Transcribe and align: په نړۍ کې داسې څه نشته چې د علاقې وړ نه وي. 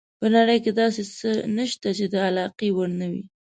په 0.19 0.25
نړۍ 0.35 0.57
کې 0.63 0.71
داسې 0.81 1.01
څه 1.17 1.29
نشته 1.57 1.89
چې 1.97 2.05
د 2.13 2.15
علاقې 2.27 2.69
وړ 2.75 2.89
نه 2.99 3.07
وي. 3.11 3.23